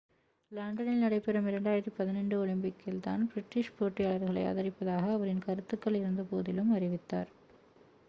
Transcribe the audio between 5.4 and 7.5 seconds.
கருத்துக்கள் இருந்தபோதிலும் அறிவித்தார்